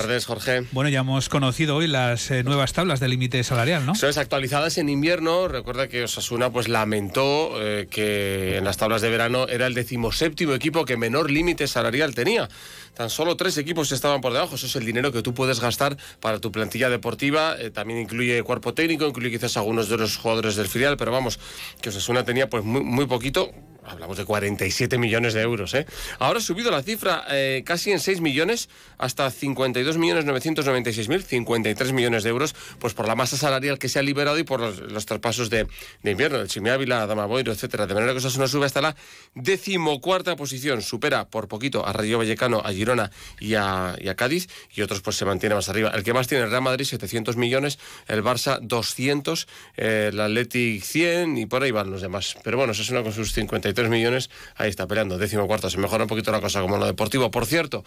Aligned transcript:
tardes, 0.00 0.24
Jorge. 0.24 0.62
Bueno, 0.72 0.88
ya 0.88 1.00
hemos 1.00 1.28
conocido 1.28 1.76
hoy 1.76 1.86
las 1.86 2.30
eh, 2.30 2.42
nuevas 2.42 2.72
tablas 2.72 3.00
de 3.00 3.08
límite 3.08 3.44
salarial, 3.44 3.84
¿no? 3.84 3.94
Son 3.94 4.10
actualizadas 4.16 4.78
en 4.78 4.88
invierno. 4.88 5.46
Recuerda 5.46 5.88
que 5.88 6.04
Osasuna 6.04 6.50
pues 6.50 6.68
lamentó 6.68 7.60
eh, 7.60 7.86
que 7.90 8.56
en 8.56 8.64
las 8.64 8.78
tablas 8.78 9.02
de 9.02 9.10
verano 9.10 9.46
era 9.46 9.66
el 9.66 9.74
decimoséptimo 9.74 10.54
equipo 10.54 10.86
que 10.86 10.96
menor 10.96 11.30
límite 11.30 11.68
salarial 11.68 12.14
tenía. 12.14 12.48
Tan 12.94 13.10
solo 13.10 13.36
tres 13.36 13.58
equipos 13.58 13.92
estaban 13.92 14.22
por 14.22 14.32
debajo. 14.32 14.54
Eso 14.54 14.66
es 14.66 14.76
el 14.76 14.86
dinero 14.86 15.12
que 15.12 15.20
tú 15.20 15.34
puedes 15.34 15.60
gastar 15.60 15.98
para 16.20 16.38
tu 16.38 16.50
plantilla 16.50 16.88
deportiva. 16.88 17.56
Eh, 17.58 17.70
también 17.70 18.00
incluye 18.00 18.42
cuerpo 18.42 18.72
técnico, 18.72 19.06
incluye 19.06 19.30
quizás 19.30 19.58
algunos 19.58 19.90
de 19.90 19.98
los 19.98 20.16
jugadores 20.16 20.56
del 20.56 20.68
filial, 20.68 20.96
pero 20.96 21.12
vamos, 21.12 21.38
que 21.82 21.90
Osasuna 21.90 22.24
tenía 22.24 22.48
pues 22.48 22.64
muy, 22.64 22.82
muy 22.82 23.06
poquito 23.06 23.52
hablamos 23.90 24.16
de 24.16 24.24
47 24.24 24.98
millones 24.98 25.34
de 25.34 25.42
euros. 25.42 25.74
¿eh? 25.74 25.86
Ahora 26.18 26.38
ha 26.38 26.42
subido 26.42 26.70
la 26.70 26.82
cifra 26.82 27.24
eh, 27.30 27.62
casi 27.64 27.90
en 27.90 28.00
6 28.00 28.20
millones 28.20 28.68
hasta 28.98 29.30
52 29.30 29.98
millones 29.98 30.24
996 30.24 31.08
mil, 31.08 31.22
53 31.22 31.92
millones 31.92 32.22
de 32.22 32.30
euros, 32.30 32.54
pues 32.78 32.94
por 32.94 33.08
la 33.08 33.14
masa 33.14 33.36
salarial 33.36 33.78
que 33.78 33.88
se 33.88 33.98
ha 33.98 34.02
liberado 34.02 34.38
y 34.38 34.44
por 34.44 34.60
los, 34.60 35.06
traspasos 35.06 35.50
de, 35.50 35.66
invierno, 36.04 36.38
el 36.38 36.48
Chimi 36.48 36.70
Ávila, 36.70 37.06
Dama 37.06 37.26
Boiro, 37.26 37.52
etcétera. 37.52 37.86
De 37.86 37.94
manera 37.94 38.14
que 38.14 38.20
no 38.20 38.48
sube 38.48 38.66
hasta 38.66 38.80
la 38.80 38.96
decimocuarta 39.34 40.36
posición, 40.36 40.82
supera 40.82 41.28
por 41.28 41.48
poquito 41.48 41.86
a 41.86 41.92
Rayo 41.92 42.18
Vallecano, 42.18 42.60
a 42.64 42.72
Girona 42.72 43.10
y 43.38 43.54
a, 43.54 43.96
Cádiz, 44.16 44.48
y 44.74 44.82
otros 44.82 45.00
pues 45.00 45.16
se 45.16 45.24
mantiene 45.24 45.54
más 45.54 45.68
arriba. 45.68 45.90
El 45.94 46.02
que 46.02 46.12
más 46.12 46.28
tiene 46.28 46.44
el 46.44 46.50
Real 46.50 46.62
Madrid, 46.62 46.84
700 46.84 47.36
millones, 47.36 47.78
el 48.06 48.22
Barça 48.22 48.58
200, 48.60 49.48
eh, 49.76 50.10
el 50.12 50.20
Athletic 50.20 50.82
100 50.82 51.38
y 51.38 51.46
por 51.46 51.62
ahí 51.62 51.70
van 51.70 51.90
los 51.90 52.02
demás. 52.02 52.36
Pero 52.42 52.56
bueno, 52.56 52.72
eso 52.72 52.82
es 52.82 52.90
una 52.90 53.02
con 53.02 53.12
sus 53.12 53.32
53 53.32 53.79
millones, 53.88 54.30
ahí 54.56 54.68
está 54.68 54.86
peleando, 54.86 55.18
décimo 55.18 55.46
cuarto. 55.46 55.70
Se 55.70 55.78
mejora 55.78 56.04
un 56.04 56.08
poquito 56.08 56.30
la 56.32 56.40
cosa 56.40 56.60
como 56.60 56.74
en 56.74 56.80
lo 56.80 56.86
deportivo. 56.86 57.30
Por 57.30 57.46
cierto, 57.46 57.84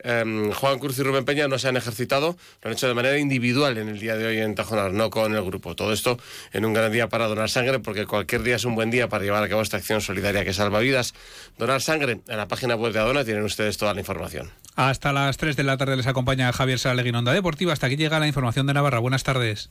em, 0.00 0.50
Juan 0.52 0.78
Cruz 0.78 0.98
y 0.98 1.02
Rubén 1.02 1.24
Peña 1.24 1.48
no 1.48 1.58
se 1.58 1.68
han 1.68 1.76
ejercitado, 1.76 2.36
lo 2.62 2.68
han 2.68 2.72
hecho 2.72 2.88
de 2.88 2.94
manera 2.94 3.18
individual 3.18 3.78
en 3.78 3.88
el 3.88 3.98
día 3.98 4.16
de 4.16 4.26
hoy 4.26 4.38
en 4.38 4.54
Tajonar, 4.54 4.92
no 4.92 5.10
con 5.10 5.34
el 5.34 5.44
grupo. 5.44 5.76
Todo 5.76 5.92
esto 5.92 6.18
en 6.52 6.64
un 6.64 6.72
gran 6.72 6.90
día 6.92 7.08
para 7.08 7.26
donar 7.26 7.50
sangre, 7.50 7.78
porque 7.78 8.06
cualquier 8.06 8.42
día 8.42 8.56
es 8.56 8.64
un 8.64 8.74
buen 8.74 8.90
día 8.90 9.08
para 9.08 9.24
llevar 9.24 9.42
a 9.42 9.48
cabo 9.48 9.62
esta 9.62 9.76
acción 9.76 10.00
solidaria 10.00 10.44
que 10.44 10.52
salva 10.52 10.80
vidas. 10.80 11.14
Donar 11.58 11.82
sangre 11.82 12.20
en 12.26 12.36
la 12.36 12.48
página 12.48 12.74
web 12.74 12.92
de 12.92 12.98
Adona 12.98 13.24
tienen 13.24 13.44
ustedes 13.44 13.76
toda 13.76 13.94
la 13.94 14.00
información. 14.00 14.50
Hasta 14.74 15.12
las 15.12 15.36
3 15.38 15.56
de 15.56 15.64
la 15.64 15.76
tarde 15.76 15.96
les 15.96 16.06
acompaña 16.06 16.52
Javier 16.52 16.78
Saralegui 16.78 17.10
Onda 17.10 17.32
Deportiva. 17.32 17.72
Hasta 17.72 17.86
aquí 17.86 17.96
llega 17.96 18.18
la 18.18 18.26
información 18.26 18.66
de 18.66 18.74
Navarra. 18.74 18.98
Buenas 18.98 19.24
tardes. 19.24 19.70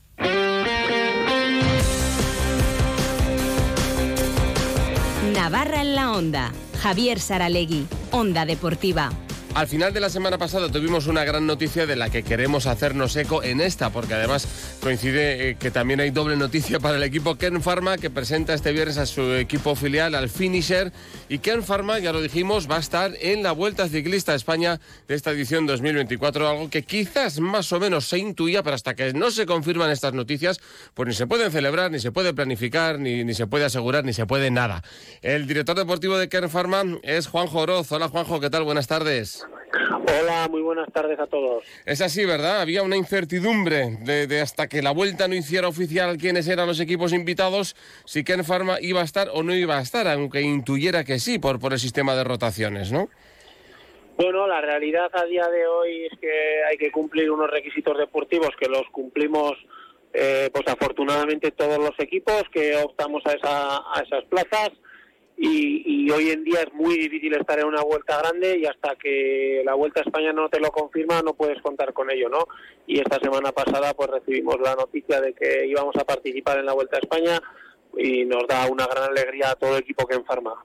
Navarra 5.45 5.81
en 5.81 5.93
la 5.93 6.11
Onda. 6.11 6.51
Javier 6.81 7.19
Saralegui, 7.19 7.85
Onda 8.11 8.47
Deportiva. 8.47 9.11
Al 9.55 9.67
final 9.67 9.93
de 9.93 10.01
la 10.01 10.09
semana 10.09 10.37
pasada 10.37 10.69
tuvimos 10.69 11.07
una 11.07 11.23
gran 11.23 11.47
noticia 11.47 11.85
de 11.85 11.95
la 11.95 12.09
que 12.09 12.23
queremos 12.23 12.67
hacernos 12.67 13.15
eco 13.15 13.41
en 13.41 13.61
esta, 13.61 13.89
porque 13.89 14.13
además 14.13 14.75
coincide 14.81 15.51
eh, 15.51 15.55
que 15.55 15.71
también 15.71 16.01
hay 16.01 16.09
doble 16.09 16.35
noticia 16.35 16.81
para 16.81 16.97
el 16.97 17.03
equipo 17.03 17.35
Ken 17.35 17.61
Pharma, 17.61 17.97
que 17.97 18.09
presenta 18.09 18.53
este 18.53 18.73
viernes 18.73 18.97
a 18.97 19.05
su 19.05 19.33
equipo 19.35 19.73
filial, 19.73 20.13
al 20.13 20.27
Finisher. 20.27 20.91
Y 21.29 21.37
Ken 21.37 21.63
Pharma, 21.63 21.99
ya 21.99 22.11
lo 22.11 22.21
dijimos, 22.21 22.69
va 22.69 22.75
a 22.75 22.79
estar 22.79 23.13
en 23.21 23.43
la 23.43 23.53
Vuelta 23.53 23.87
Ciclista 23.87 24.33
a 24.33 24.35
España 24.35 24.81
de 25.07 25.15
esta 25.15 25.31
edición 25.31 25.65
2024, 25.67 26.49
algo 26.49 26.69
que 26.69 26.83
quizás 26.83 27.39
más 27.39 27.71
o 27.71 27.79
menos 27.79 28.09
se 28.09 28.17
intuía, 28.17 28.61
pero 28.61 28.75
hasta 28.75 28.93
que 28.93 29.13
no 29.13 29.31
se 29.31 29.45
confirman 29.45 29.89
estas 29.89 30.13
noticias, 30.13 30.59
pues 30.93 31.07
ni 31.07 31.13
se 31.15 31.27
pueden 31.27 31.49
celebrar, 31.49 31.91
ni 31.91 32.01
se 32.01 32.11
puede 32.11 32.33
planificar, 32.33 32.99
ni, 32.99 33.23
ni 33.23 33.33
se 33.33 33.47
puede 33.47 33.63
asegurar, 33.63 34.03
ni 34.03 34.11
se 34.11 34.25
puede 34.25 34.51
nada. 34.51 34.83
El 35.21 35.47
director 35.47 35.77
deportivo 35.77 36.17
de 36.17 36.27
Ken 36.27 36.49
Pharma 36.49 36.83
es 37.03 37.27
Juanjo 37.27 37.59
Oroz. 37.59 37.89
Hola 37.93 38.09
Juanjo, 38.09 38.41
¿qué 38.41 38.49
tal? 38.49 38.65
Buenas 38.65 38.87
tardes. 38.87 39.44
Hola, 39.91 40.47
muy 40.49 40.61
buenas 40.61 40.91
tardes 40.91 41.19
a 41.19 41.27
todos. 41.27 41.63
Es 41.85 42.01
así, 42.01 42.25
¿verdad? 42.25 42.61
Había 42.61 42.83
una 42.83 42.95
incertidumbre 42.95 43.97
de, 44.01 44.41
hasta 44.41 44.67
que 44.67 44.81
la 44.81 44.91
vuelta 44.91 45.27
no 45.27 45.35
hiciera 45.35 45.67
oficial 45.67 46.17
quiénes 46.17 46.47
eran 46.47 46.67
los 46.67 46.79
equipos 46.79 47.13
invitados, 47.13 47.75
si 48.05 48.23
Ken 48.23 48.43
Pharma 48.43 48.77
iba 48.81 49.01
a 49.01 49.03
estar 49.03 49.29
o 49.33 49.43
no 49.43 49.53
iba 49.53 49.77
a 49.77 49.81
estar, 49.81 50.07
aunque 50.07 50.41
intuyera 50.41 51.03
que 51.03 51.19
sí 51.19 51.39
por, 51.39 51.59
por 51.59 51.73
el 51.73 51.79
sistema 51.79 52.15
de 52.15 52.23
rotaciones, 52.23 52.91
¿no? 52.91 53.09
Bueno, 54.17 54.47
la 54.47 54.61
realidad 54.61 55.09
a 55.13 55.25
día 55.25 55.47
de 55.49 55.67
hoy 55.67 56.05
es 56.05 56.19
que 56.19 56.63
hay 56.69 56.77
que 56.77 56.89
cumplir 56.89 57.29
unos 57.29 57.49
requisitos 57.49 57.97
deportivos 57.97 58.49
que 58.57 58.69
los 58.69 58.83
cumplimos, 58.91 59.53
eh, 60.13 60.49
pues 60.53 60.65
afortunadamente 60.67 61.51
todos 61.51 61.77
los 61.77 61.99
equipos 61.99 62.43
que 62.51 62.77
optamos 62.77 63.23
a, 63.25 63.33
esa, 63.33 63.77
a 63.77 64.01
esas 64.01 64.23
plazas 64.25 64.71
y, 65.37 66.09
hoy 66.11 66.29
en 66.29 66.43
día 66.43 66.61
es 66.61 66.73
muy 66.73 66.97
difícil 66.97 67.33
estar 67.33 67.59
en 67.59 67.65
una 67.65 67.81
vuelta 67.81 68.17
grande 68.19 68.57
y 68.57 68.65
hasta 68.65 68.95
que 68.95 69.63
la 69.65 69.73
Vuelta 69.73 69.99
a 69.99 70.03
España 70.03 70.31
no 70.31 70.47
te 70.49 70.59
lo 70.59 70.71
confirma 70.71 71.21
no 71.21 71.33
puedes 71.33 71.61
contar 71.61 71.93
con 71.93 72.09
ello, 72.09 72.29
¿no? 72.29 72.47
Y 72.87 72.99
esta 72.99 73.19
semana 73.19 73.51
pasada 73.51 73.93
pues 73.93 74.09
recibimos 74.09 74.57
la 74.61 74.75
noticia 74.75 75.19
de 75.19 75.33
que 75.33 75.65
íbamos 75.67 75.95
a 75.97 76.05
participar 76.05 76.59
en 76.59 76.65
la 76.65 76.73
Vuelta 76.73 76.97
a 76.97 76.99
España 76.99 77.41
y 77.97 78.23
nos 78.25 78.47
da 78.47 78.67
una 78.67 78.87
gran 78.87 79.09
alegría 79.11 79.51
a 79.51 79.55
todo 79.55 79.75
el 79.75 79.83
equipo 79.83 80.05
que 80.07 80.19
Pharma. 80.21 80.63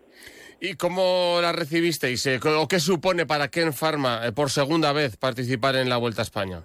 ¿Y 0.60 0.74
cómo 0.74 1.38
la 1.40 1.52
recibisteis? 1.52 2.26
Eh, 2.26 2.38
¿O 2.44 2.68
qué 2.68 2.80
supone 2.80 3.26
para 3.26 3.48
Ken 3.48 3.72
Pharma 3.72 4.26
eh, 4.26 4.32
por 4.32 4.50
segunda 4.50 4.92
vez 4.92 5.16
participar 5.16 5.76
en 5.76 5.88
la 5.88 5.96
Vuelta 5.96 6.22
a 6.22 6.24
España? 6.24 6.64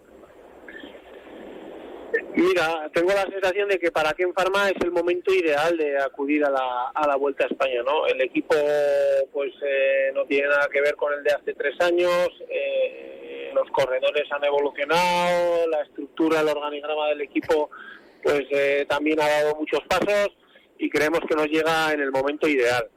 Mira, 2.55 2.89
tengo 2.93 3.09
la 3.09 3.23
sensación 3.23 3.67
de 3.67 3.77
que 3.77 3.91
para 3.91 4.13
Ken 4.13 4.33
Pharma 4.33 4.69
es 4.69 4.81
el 4.81 4.89
momento 4.89 5.33
ideal 5.33 5.75
de 5.75 5.97
acudir 5.97 6.45
a 6.45 6.49
la, 6.49 6.87
a 6.93 7.05
la 7.05 7.17
Vuelta 7.17 7.43
a 7.43 7.47
España, 7.47 7.83
¿no? 7.83 8.07
El 8.07 8.21
equipo, 8.21 8.55
pues, 9.33 9.51
eh, 9.61 10.11
no 10.13 10.23
tiene 10.23 10.47
nada 10.47 10.69
que 10.71 10.79
ver 10.79 10.95
con 10.95 11.11
el 11.11 11.21
de 11.21 11.33
hace 11.33 11.53
tres 11.53 11.75
años. 11.81 12.29
Eh, 12.47 13.51
los 13.53 13.69
corredores 13.71 14.23
han 14.31 14.45
evolucionado, 14.45 15.67
la 15.67 15.81
estructura, 15.81 16.39
el 16.39 16.47
organigrama 16.47 17.09
del 17.09 17.23
equipo, 17.23 17.71
pues, 18.23 18.45
eh, 18.51 18.85
también 18.87 19.19
ha 19.19 19.27
dado 19.27 19.57
muchos 19.57 19.81
pasos 19.89 20.29
y 20.79 20.89
creemos 20.89 21.19
que 21.27 21.35
nos 21.35 21.47
llega 21.47 21.91
en 21.91 21.99
el 21.99 22.11
momento 22.11 22.47
ideal. 22.47 22.87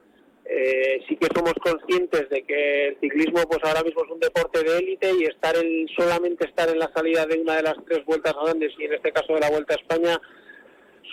Eh, 0.51 1.05
sí 1.07 1.15
que 1.15 1.27
somos 1.35 1.53
conscientes 1.63 2.27
de 2.29 2.41
que 2.41 2.87
el 2.87 2.99
ciclismo 2.99 3.43
pues 3.47 3.59
ahora 3.63 3.83
mismo 3.83 4.03
es 4.03 4.09
un 4.09 4.19
deporte 4.19 4.63
de 4.63 4.79
élite 4.79 5.11
y 5.19 5.25
estar 5.25 5.55
en, 5.55 5.87
solamente 5.95 6.47
estar 6.47 6.67
en 6.69 6.79
la 6.79 6.91
salida 6.91 7.27
de 7.27 7.39
una 7.39 7.57
de 7.57 7.61
las 7.61 7.75
tres 7.87 8.03
vueltas 8.03 8.33
grandes 8.33 8.73
y 8.79 8.85
en 8.85 8.93
este 8.93 9.11
caso 9.11 9.35
de 9.35 9.41
la 9.41 9.51
Vuelta 9.51 9.75
a 9.75 9.77
España 9.77 10.19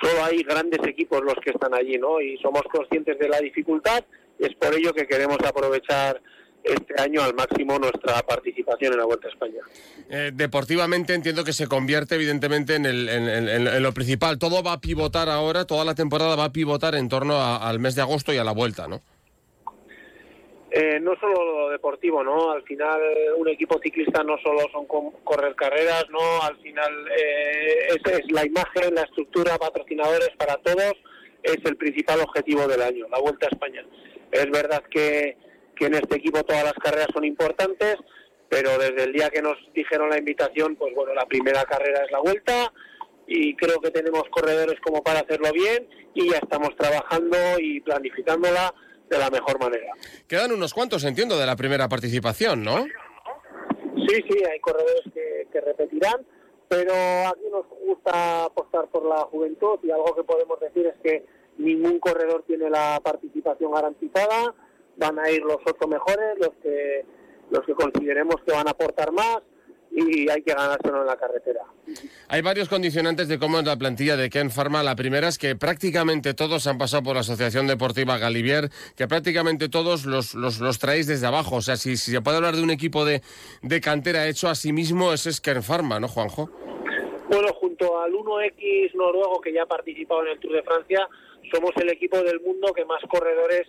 solo 0.01 0.25
hay 0.25 0.43
grandes 0.43 0.81
equipos 0.87 1.23
los 1.23 1.35
que 1.45 1.51
están 1.51 1.75
allí, 1.75 1.99
¿no? 1.99 2.19
Y 2.19 2.39
somos 2.39 2.63
conscientes 2.73 3.19
de 3.19 3.29
la 3.29 3.39
dificultad 3.41 4.05
y 4.39 4.47
es 4.47 4.55
por 4.55 4.75
ello 4.75 4.95
que 4.95 5.07
queremos 5.07 5.39
aprovechar 5.47 6.19
este 6.65 7.01
año 7.01 7.23
al 7.23 7.35
máximo 7.35 7.79
nuestra 7.79 8.23
participación 8.23 8.95
en 8.95 8.99
la 8.99 9.05
Vuelta 9.05 9.29
a 9.29 9.31
España. 9.33 9.61
Eh, 10.09 10.31
deportivamente 10.33 11.13
entiendo 11.13 11.45
que 11.45 11.53
se 11.53 11.67
convierte 11.67 12.15
evidentemente 12.15 12.75
en, 12.75 12.87
el, 12.87 13.09
en, 13.09 13.83
lo 13.83 13.93
principal. 13.93 14.39
Todo 14.39 14.63
va 14.63 14.73
a 14.73 14.81
pivotar 14.81 15.29
ahora, 15.29 15.67
toda 15.67 15.85
la 15.85 15.95
temporada 15.95 16.37
va 16.37 16.45
a 16.47 16.53
pivotar 16.53 16.95
en 16.95 17.11
torno 17.11 17.39
al 17.39 17.79
mes 17.81 17.95
de 17.95 18.01
agosto 18.01 18.33
y 18.33 18.39
a 18.39 18.45
la 18.45 18.53
vuelta, 18.53 18.89
¿no? 18.89 19.03
Eh, 20.79 21.01
no 21.01 21.17
solo 21.19 21.43
lo 21.43 21.71
deportivo, 21.71 22.23
¿no? 22.23 22.51
Al 22.51 22.63
final 22.65 23.01
un 23.39 23.49
equipo 23.49 23.81
ciclista 23.83 24.23
no 24.23 24.37
solo 24.45 24.61
son 24.71 24.85
correr 25.25 25.55
carreras, 25.55 26.05
¿no? 26.11 26.43
Al 26.43 26.59
final 26.59 26.93
eh, 27.17 27.89
es, 27.95 28.31
la 28.31 28.45
imagen, 28.45 28.95
la 28.95 29.05
estructura, 29.05 29.57
patrocinadores 29.57 30.29
para 30.37 30.57
todos, 30.59 30.93
es 31.43 31.57
el 31.65 31.79
principal 31.79 32.21
objetivo 32.21 32.69
del 32.69 32.83
año, 32.83 33.09
la 33.09 33.19
Vuelta 33.21 33.47
a 33.47 33.55
España. 33.55 33.87
Es 34.31 34.51
verdad 34.51 34.83
que, 34.91 35.39
que 35.75 35.87
en 35.87 35.95
este 35.95 36.19
equipo 36.19 36.43
todas 36.43 36.65
las 36.65 36.75
carreras 36.75 37.09
son 37.15 37.25
importantes, 37.25 37.97
pero 38.51 38.77
desde 38.77 39.05
el 39.05 39.15
día 39.15 39.31
que 39.31 39.41
nos 39.41 39.57
dijeron 39.73 40.11
la 40.11 40.19
invitación, 40.19 40.77
pues 40.77 40.95
bueno, 40.95 41.15
la 41.15 41.25
primera 41.25 41.65
carrera 41.65 42.05
es 42.05 42.13
la 42.13 42.21
Vuelta 42.21 42.71
y 43.27 43.57
creo 43.57 43.81
que 43.81 43.93
tenemos 43.93 44.25
corredores 44.25 44.79
como 44.81 45.03
para 45.03 45.21
hacerlo 45.21 45.51
bien 45.53 45.89
y 46.13 46.29
ya 46.29 46.37
estamos 46.37 46.77
trabajando 46.77 47.39
y 47.59 47.81
planificándola 47.81 48.75
de 49.09 49.19
la 49.19 49.31
mejor 49.31 49.61
manera. 49.61 49.93
Quedan 50.27 50.53
unos 50.53 50.75
cuantos, 50.75 51.05
entiendo, 51.05 51.39
de 51.39 51.47
la 51.47 51.57
primera 51.57 51.89
participación, 51.89 52.63
¿no? 52.63 52.85
Sí, 54.09 54.23
sí, 54.29 54.45
hay 54.51 54.61
corredores 54.61 55.03
que, 55.13 55.49
que 55.53 55.61
repetirán, 55.61 56.27
pero 56.69 56.93
aquí 57.29 57.45
nos 57.51 57.67
gusta 57.87 58.45
apostar 58.45 58.89
por 58.89 59.05
la 59.07 59.21
juventud 59.23 59.79
y 59.83 59.91
algo 59.91 60.15
que 60.15 60.25
podemos 60.25 60.61
decir 60.61 60.87
es 60.87 60.95
que 61.03 61.25
ningún 61.59 61.99
corredor 61.99 62.45
tiene 62.47 62.69
la 62.69 63.01
participación 63.03 63.73
garantizada, 63.73 64.55
van 64.97 65.19
a 65.19 65.31
ir 65.31 65.43
los 65.43 65.59
ocho 65.67 65.89
mejores, 65.89 66.39
los 66.39 66.51
que 66.63 67.05
los 67.51 67.65
que 67.65 67.75
consideremos 67.75 68.37
que 68.45 68.53
van 68.53 68.67
a 68.67 68.73
aportar 68.73 69.13
más 69.13 69.39
y 69.97 70.29
hay 70.29 70.43
que 70.43 70.53
ganárselo 70.53 71.01
en 71.01 71.07
la 71.07 71.17
carretera. 71.17 71.63
Hay 72.29 72.43
varios 72.43 72.69
condicionantes 72.69 73.29
de 73.29 73.39
cómo 73.39 73.59
es 73.59 73.65
la 73.65 73.77
plantilla 73.77 74.17
de 74.17 74.29
Ken 74.29 74.51
Pharma. 74.51 74.83
La 74.83 74.95
primera 74.95 75.29
es 75.29 75.39
que 75.39 75.57
prácticamente 75.57 76.35
todos 76.35 76.67
han 76.67 76.77
pasado 76.77 77.03
por 77.03 77.15
la 77.15 77.21
Asociación 77.21 77.67
Deportiva 77.67 78.19
Galivier, 78.19 78.69
que 78.95 79.09
prácticamente 79.09 79.71
todos 79.71 80.05
los, 80.05 80.35
los, 80.35 80.79
traéis 80.79 81.07
desde 81.07 81.27
abajo. 81.27 81.57
O 81.57 81.63
sea, 81.63 81.77
si, 81.77 81.97
si, 81.97 82.11
se 82.11 82.21
puede 82.21 82.37
hablar 82.37 82.57
de 82.57 82.63
un 82.63 82.71
equipo 82.71 83.07
de, 83.07 83.23
de 83.63 83.81
cantera 83.81 84.29
hecho 84.29 84.49
a 84.49 84.55
sí 84.55 84.73
mismo, 84.73 85.15
ese 85.15 85.31
es 85.31 85.41
Ken 85.41 85.63
Pharma, 85.63 85.99
¿no, 85.99 86.09
Juanjo? 86.09 86.51
Bueno, 87.31 87.49
junto 87.55 87.99
al 87.99 88.13
1X 88.13 88.95
noruego 88.95 89.41
que 89.41 89.53
ya 89.53 89.63
ha 89.63 89.67
participado 89.67 90.27
en 90.27 90.33
el 90.33 90.39
Tour 90.41 90.53
de 90.53 90.63
Francia, 90.63 91.09
somos 91.51 91.71
el 91.77 91.89
equipo 91.91 92.23
del 92.23 92.41
mundo 92.41 92.73
que 92.75 92.85
más 92.85 93.01
corredores 93.09 93.67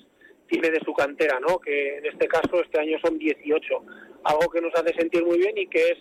tiene 0.48 0.72
de 0.72 0.80
su 0.84 0.94
cantera, 0.94 1.40
¿no? 1.40 1.60
Que 1.60 1.98
en 1.98 2.06
este 2.06 2.28
caso 2.28 2.62
este 2.62 2.80
año 2.80 2.98
son 3.04 3.18
18, 3.18 3.84
algo 4.24 4.50
que 4.52 4.62
nos 4.62 4.74
hace 4.76 4.94
sentir 4.94 5.24
muy 5.26 5.38
bien 5.38 5.58
y 5.58 5.68
que 5.68 5.90
es 5.90 5.98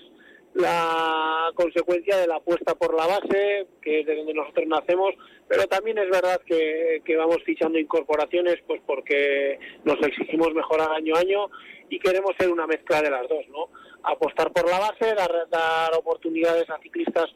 la 0.55 1.51
consecuencia 1.55 2.17
de 2.17 2.27
la 2.27 2.37
apuesta 2.37 2.75
por 2.75 2.95
la 2.95 3.07
base, 3.07 3.67
que 3.83 4.01
es 4.01 4.07
de 4.07 4.17
donde 4.17 4.35
nosotros 4.35 4.67
nacemos, 4.67 5.15
pero 5.49 5.67
también 5.67 5.99
es 5.99 6.09
verdad 6.11 6.41
que, 6.47 7.03
vamos 7.17 7.39
fichando 7.45 7.79
incorporaciones 7.79 8.57
pues 8.67 8.81
porque 8.87 9.59
nos 9.85 10.01
exigimos 10.07 10.55
mejorar 10.55 10.93
año 10.93 11.15
a 11.15 11.21
año 11.21 11.51
y 11.89 11.99
queremos 11.99 12.33
ser 12.39 12.51
una 12.51 12.67
mezcla 12.67 13.03
de 13.03 13.11
las 13.11 13.29
dos, 13.29 13.47
¿no? 13.49 13.69
Apostar 14.03 14.53
por 14.53 14.69
la 14.69 14.79
base, 14.79 15.15
dar, 15.15 15.49
dar 15.51 15.95
oportunidades 15.95 16.69
a 16.71 16.79
ciclistas 16.79 17.27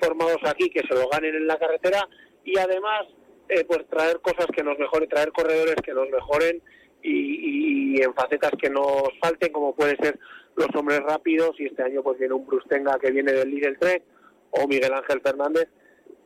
formados 0.00 0.38
aquí 0.44 0.68
que 0.70 0.86
se 0.86 0.94
lo 0.94 1.08
ganen 1.08 1.34
en 1.34 1.46
la 1.46 1.58
carretera 1.58 2.06
y 2.44 2.58
además 2.58 3.06
eh, 3.48 3.64
pues 3.64 3.86
traer 3.88 4.20
cosas 4.20 4.46
que 4.54 4.62
nos 4.62 4.78
mejoren, 4.78 5.08
traer 5.08 5.30
corredores 5.32 5.76
que 5.76 5.94
nos 5.94 6.08
mejoren 6.10 6.62
y, 7.02 8.02
en 8.02 8.12
facetas 8.14 8.50
que 8.60 8.68
nos 8.68 9.08
falten, 9.20 9.52
como 9.52 9.74
puede 9.74 9.96
ser 9.96 10.18
los 10.56 10.74
hombres 10.74 11.00
rápidos, 11.02 11.58
y 11.58 11.66
este 11.66 11.82
año 11.82 12.02
pues 12.02 12.18
viene 12.18 12.34
un 12.34 12.46
Brustenga 12.46 12.98
que 12.98 13.10
viene 13.10 13.32
del 13.32 13.50
Lidl 13.50 13.78
Trek, 13.78 14.02
o 14.50 14.66
Miguel 14.66 14.92
Ángel 14.94 15.20
Fernández, 15.20 15.68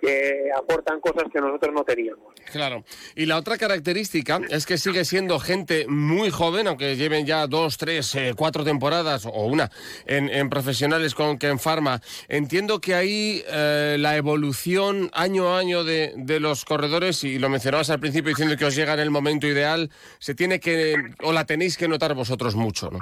que 0.00 0.48
aportan 0.56 1.00
cosas 1.00 1.24
que 1.32 1.40
nosotros 1.40 1.74
no 1.74 1.84
teníamos. 1.84 2.34
Claro. 2.50 2.84
Y 3.14 3.26
la 3.26 3.36
otra 3.36 3.58
característica 3.58 4.40
es 4.48 4.64
que 4.64 4.78
sigue 4.78 5.04
siendo 5.04 5.38
gente 5.38 5.86
muy 5.88 6.30
joven, 6.30 6.66
aunque 6.68 6.96
lleven 6.96 7.26
ya 7.26 7.46
dos, 7.46 7.76
tres, 7.76 8.14
eh, 8.14 8.32
cuatro 8.34 8.64
temporadas 8.64 9.26
o 9.26 9.46
una 9.46 9.70
en, 10.06 10.48
profesionales 10.48 11.14
con 11.14 11.38
Ken 11.38 11.58
Pharma. 11.58 12.00
Entiendo 12.28 12.80
que 12.80 12.94
ahí 12.94 13.42
eh, 13.46 13.96
la 13.98 14.16
evolución 14.16 15.10
año 15.12 15.54
a 15.54 15.58
año 15.58 15.84
de, 15.84 16.14
de, 16.16 16.40
los 16.40 16.64
corredores, 16.64 17.22
y 17.24 17.38
lo 17.38 17.50
mencionabas 17.50 17.90
al 17.90 18.00
principio 18.00 18.30
diciendo 18.30 18.56
que 18.56 18.64
os 18.64 18.74
llega 18.74 18.94
en 18.94 19.00
el 19.00 19.10
momento 19.10 19.46
ideal, 19.46 19.90
se 20.18 20.34
tiene 20.34 20.60
que, 20.60 20.94
o 21.22 21.32
la 21.32 21.44
tenéis 21.44 21.76
que 21.76 21.88
notar 21.88 22.14
vosotros 22.14 22.54
mucho, 22.54 22.90
¿no? 22.90 23.00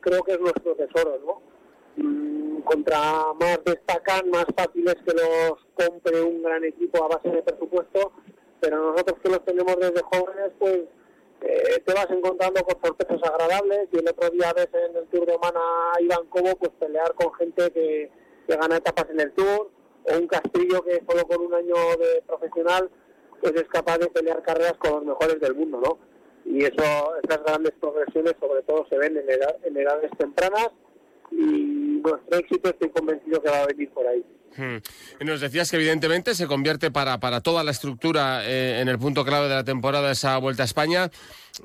Creo 0.00 0.22
que 0.22 0.32
es 0.32 0.40
nuestro 0.40 0.74
tesoro, 0.74 1.18
¿no? 1.24 1.50
contra 2.64 3.32
más 3.34 3.58
destacan, 3.64 4.30
más 4.30 4.46
fácil 4.56 4.86
es 4.86 4.96
que 4.96 5.12
los 5.12 5.58
compre 5.74 6.22
un 6.22 6.42
gran 6.42 6.62
equipo 6.64 7.04
a 7.04 7.08
base 7.08 7.28
de 7.28 7.42
presupuesto, 7.42 8.12
pero 8.60 8.92
nosotros 8.92 9.18
que 9.22 9.28
los 9.28 9.44
tenemos 9.44 9.76
desde 9.76 10.02
jóvenes, 10.02 10.52
pues 10.58 10.80
eh, 11.42 11.82
te 11.84 11.94
vas 11.94 12.06
encontrando 12.10 12.62
con 12.62 12.80
sorpresas 12.82 13.20
agradables 13.22 13.88
y 13.92 13.98
el 13.98 14.08
otro 14.08 14.30
día 14.30 14.52
ves 14.54 14.68
en 14.72 14.96
el 14.96 15.06
Tour 15.06 15.26
de 15.26 15.38
Mana 15.38 15.60
a 15.94 16.00
Iván 16.00 16.26
pues 16.30 16.70
pelear 16.78 17.14
con 17.14 17.32
gente 17.34 17.70
que, 17.70 18.10
que 18.46 18.56
gana 18.56 18.76
etapas 18.76 19.08
en 19.10 19.20
el 19.20 19.32
Tour 19.32 19.70
o 20.04 20.18
un 20.18 20.26
Castillo 20.26 20.82
que 20.82 21.02
solo 21.08 21.26
con 21.26 21.46
un 21.46 21.54
año 21.54 21.74
de 21.98 22.22
profesional 22.26 22.90
pues 23.40 23.54
es 23.54 23.64
capaz 23.68 23.98
de 23.98 24.08
pelear 24.08 24.42
carreras 24.42 24.74
con 24.74 24.92
los 24.92 25.04
mejores 25.04 25.40
del 25.40 25.54
mundo, 25.54 25.80
¿no? 25.82 26.09
Y 26.44 26.64
eso, 26.64 27.16
esas 27.22 27.44
grandes 27.44 27.72
progresiones 27.80 28.34
sobre 28.40 28.62
todo 28.62 28.86
se 28.88 28.98
ven 28.98 29.16
en, 29.16 29.26
en 29.64 29.76
edades 29.76 30.10
tempranas 30.18 30.70
y 31.30 32.00
nuestro 32.02 32.38
éxito 32.38 32.70
estoy 32.70 32.90
convencido 32.90 33.40
que 33.40 33.50
va 33.50 33.62
a 33.62 33.66
venir 33.66 33.90
por 33.90 34.06
ahí. 34.06 34.24
Hmm. 34.56 34.78
Nos 35.24 35.40
decías 35.40 35.70
que 35.70 35.76
evidentemente 35.76 36.34
se 36.34 36.46
convierte 36.46 36.90
para, 36.90 37.20
para 37.20 37.40
toda 37.40 37.62
la 37.62 37.70
estructura 37.70 38.42
eh, 38.44 38.80
en 38.80 38.88
el 38.88 38.98
punto 38.98 39.24
clave 39.24 39.48
de 39.48 39.54
la 39.54 39.64
temporada 39.64 40.10
esa 40.10 40.36
Vuelta 40.38 40.62
a 40.62 40.66
España. 40.66 41.10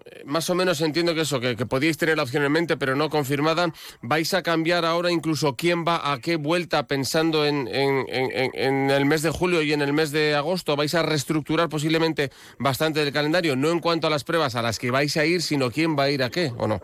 Eh, 0.05 0.23
más 0.25 0.49
o 0.49 0.55
menos 0.55 0.81
entiendo 0.81 1.15
que 1.15 1.21
eso, 1.21 1.39
que, 1.39 1.55
podíais 1.65 1.97
tener 1.97 2.17
la 2.17 2.23
opción 2.23 2.43
en 2.43 2.51
mente, 2.51 2.77
pero 2.77 2.95
no 2.95 3.09
confirmada. 3.09 3.71
¿Vais 4.01 4.33
a 4.33 4.43
cambiar 4.43 4.85
ahora 4.85 5.11
incluso 5.11 5.55
quién 5.55 5.83
va 5.85 6.11
a 6.11 6.19
qué 6.19 6.35
vuelta 6.35 6.87
pensando 6.87 7.45
en, 7.45 7.67
en, 7.67 8.05
en, 8.09 8.89
el 8.89 9.05
mes 9.05 9.21
de 9.21 9.31
julio 9.31 9.61
y 9.61 9.73
en 9.73 9.81
el 9.81 9.93
mes 9.93 10.11
de 10.11 10.35
agosto? 10.35 10.75
¿Vais 10.75 10.93
a 10.95 11.03
reestructurar 11.03 11.69
posiblemente 11.69 12.31
bastante 12.59 13.01
el 13.01 13.11
calendario? 13.11 13.55
No 13.55 13.71
en 13.71 13.79
cuanto 13.79 14.07
a 14.07 14.09
las 14.09 14.23
pruebas 14.23 14.55
a 14.55 14.61
las 14.61 14.79
que 14.79 14.91
vais 14.91 15.15
a 15.17 15.25
ir, 15.25 15.41
sino 15.41 15.71
quién 15.71 15.97
va 15.97 16.03
a 16.03 16.09
ir 16.11 16.23
a 16.23 16.29
qué, 16.29 16.51
¿o 16.57 16.67
no? 16.67 16.81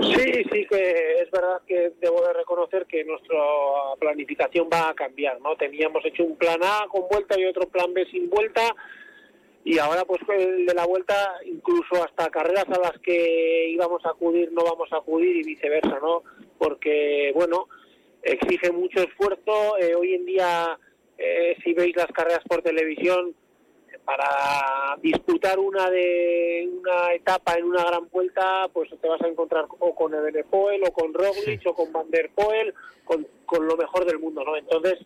Sí, 0.00 0.44
sí 0.52 0.66
que 0.68 1.03
verdad 1.34 1.60
que 1.66 1.92
debo 2.00 2.22
de 2.22 2.32
reconocer 2.32 2.86
que 2.86 3.04
nuestra 3.04 3.38
planificación 3.98 4.68
va 4.72 4.88
a 4.90 4.94
cambiar, 4.94 5.40
¿no? 5.40 5.56
Teníamos 5.56 6.04
hecho 6.04 6.24
un 6.24 6.36
plan 6.36 6.60
A 6.62 6.86
con 6.88 7.08
vuelta 7.10 7.38
y 7.38 7.44
otro 7.44 7.68
plan 7.68 7.92
B 7.92 8.06
sin 8.10 8.30
vuelta 8.30 8.74
y 9.64 9.78
ahora 9.78 10.04
pues 10.04 10.20
el 10.28 10.66
de 10.66 10.74
la 10.74 10.86
vuelta 10.86 11.34
incluso 11.46 12.04
hasta 12.04 12.30
carreras 12.30 12.66
a 12.68 12.78
las 12.78 12.98
que 13.00 13.68
íbamos 13.70 14.04
a 14.04 14.10
acudir 14.10 14.52
no 14.52 14.62
vamos 14.62 14.92
a 14.92 14.98
acudir 14.98 15.36
y 15.36 15.42
viceversa, 15.42 15.98
¿no? 16.00 16.22
Porque 16.58 17.32
bueno, 17.34 17.68
exige 18.22 18.70
mucho 18.70 19.00
esfuerzo, 19.00 19.78
eh, 19.78 19.94
hoy 19.94 20.14
en 20.14 20.26
día 20.26 20.78
eh, 21.18 21.56
si 21.64 21.72
veis 21.72 21.96
las 21.96 22.12
carreras 22.12 22.44
por 22.48 22.62
televisión 22.62 23.34
para 24.04 24.96
disputar 25.00 25.58
una 25.58 25.90
de 25.90 26.68
una 26.78 27.14
etapa 27.14 27.54
en 27.54 27.64
una 27.64 27.84
gran 27.84 28.08
vuelta, 28.10 28.68
pues 28.72 28.90
te 29.00 29.08
vas 29.08 29.20
a 29.22 29.28
encontrar 29.28 29.66
o 29.78 29.94
con 29.94 30.14
Ebenepoel 30.14 30.82
o 30.86 30.92
con 30.92 31.14
Roglic 31.14 31.66
o 31.66 31.74
con 31.74 31.92
Van 31.92 32.10
der 32.10 32.30
Poel, 32.34 32.74
con, 33.04 33.26
con 33.46 33.66
lo 33.66 33.76
mejor 33.76 34.04
del 34.04 34.18
mundo, 34.18 34.44
¿no? 34.44 34.56
Entonces 34.56 34.98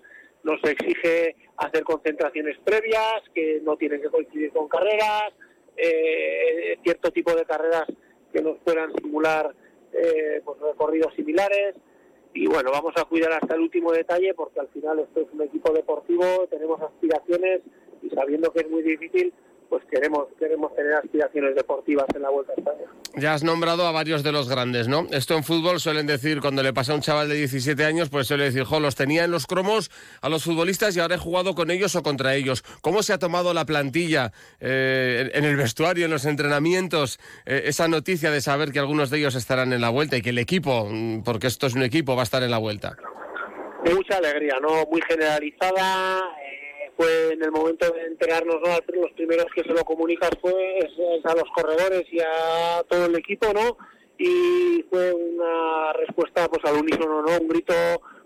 nos 0.43 0.63
exige 0.65 1.37
hacer 1.57 1.85
concentraciones 1.85 2.59
previas 2.65 3.23
que 3.35 3.61
no 3.63 3.77
tienen 3.77 4.01
que 4.01 4.09
coincidir 4.09 4.51
con 4.53 4.69
carreras, 4.69 5.33
eh, 5.77 6.79
cierto 6.83 7.11
tipo 7.11 7.35
de 7.35 7.45
carreras 7.45 7.85
que 8.33 8.43
nos 8.43 8.59
puedan 8.59 8.93
simular 8.95 9.55
eh, 9.93 10.43
pues 10.45 10.59
recorridos 10.61 11.15
similares 11.15 11.75
y 12.39 12.47
bueno, 12.47 12.71
vamos 12.71 12.95
a 12.97 13.05
cuidar 13.05 13.33
hasta 13.33 13.57
el 13.57 13.63
último 13.63 13.91
detalle 13.91 14.33
porque 14.33 14.61
al 14.61 14.69
final 14.69 15.01
esto 15.01 15.23
es 15.23 15.27
un 15.33 15.43
equipo 15.43 15.73
deportivo, 15.73 16.47
tenemos 16.49 16.81
aspiraciones 16.81 17.63
y 18.01 18.11
sabiendo 18.11 18.53
que 18.53 18.61
es 18.61 18.71
muy 18.71 18.83
difícil, 18.83 19.35
pues 19.69 19.83
queremos, 19.91 20.27
queremos 20.39 20.75
tener 20.75 20.95
aspiraciones 20.95 21.55
deportivas 21.55 22.07
en 22.15 22.23
la 22.23 22.31
Vuelta 22.31 22.53
a 22.53 22.55
España. 22.57 22.85
Ya 23.17 23.35
has 23.35 23.43
nombrado 23.43 23.87
a 23.87 23.93
varios 23.93 24.23
de 24.23 24.33
los 24.33 24.49
grandes, 24.49 24.89
¿no? 24.89 25.07
Esto 25.11 25.37
en 25.37 25.45
fútbol 25.45 25.81
suelen 25.81 26.07
decir, 26.07 26.41
cuando 26.41 26.63
le 26.63 26.73
pasa 26.73 26.93
a 26.93 26.95
un 26.95 27.01
chaval 27.01 27.29
de 27.29 27.35
17 27.37 27.85
años, 27.85 28.09
pues 28.09 28.27
suele 28.27 28.45
decir, 28.45 28.65
jo, 28.65 28.81
los 28.81 28.95
tenía 28.95 29.25
en 29.25 29.31
los 29.31 29.47
cromos 29.47 29.91
a 30.21 30.29
los 30.29 30.45
futbolistas 30.45 30.97
y 30.97 31.01
ahora 31.01 31.17
he 31.17 31.19
jugado 31.19 31.55
con 31.55 31.71
ellos 31.71 31.97
o 31.97 32.03
contra 32.03 32.35
ellos. 32.35 32.63
¿Cómo 32.81 33.03
se 33.03 33.13
ha 33.13 33.19
tomado 33.19 33.55
la 33.55 33.67
plantilla 33.67 34.33
eh, 34.61 35.31
en 35.35 35.45
el 35.45 35.57
vestuario, 35.57 36.05
en 36.05 36.11
los 36.11 36.25
entrenamientos, 36.25 37.19
eh, 37.47 37.63
esa 37.67 37.89
noticia 37.89 38.31
de 38.31 38.41
saber 38.41 38.73
que 38.73 38.79
algunos 38.79 39.11
de 39.11 39.19
ellos 39.19 39.35
estarán 39.35 39.73
en 39.73 39.81
la 39.81 39.91
Vuelta 39.91 40.17
y 40.17 40.23
que 40.23 40.31
el 40.31 40.39
equipo, 40.39 40.89
mm, 40.91 41.23
porque 41.23 41.47
esto 41.47 41.67
es 41.67 41.75
un 41.75 41.83
equipo, 41.83 42.15
va 42.15 42.23
a 42.23 42.25
estar 42.25 42.43
en 42.43 42.51
la 42.51 42.59
Vuelta? 42.59 42.97
Mucha 43.85 44.17
alegría, 44.17 44.59
¿no? 44.61 44.85
Muy 44.91 45.01
generalizada 45.03 46.21
fue 46.99 47.33
en 47.33 47.43
el 47.45 47.53
momento 47.53 47.89
de 47.93 48.07
enterarnos, 48.07 48.57
¿no? 48.57 49.01
los 49.01 49.13
primeros 49.13 49.47
que 49.55 49.63
se 49.63 49.73
lo 49.73 49.85
comunicas 49.85 50.31
fue 50.41 50.81
a 51.23 51.35
los 51.35 51.49
corredores 51.55 52.03
y 52.11 52.19
a 52.19 52.83
todo 52.89 53.07
el 53.07 53.15
equipo, 53.17 53.53
¿no? 53.55 53.79
Y 54.19 54.85
fue 54.91 55.13
una 55.13 55.93
respuesta 55.93 56.49
pues 56.49 56.65
al 56.65 56.81
unísono, 56.81 57.23
¿no? 57.23 57.39
Un 57.41 57.47
grito, 57.47 57.73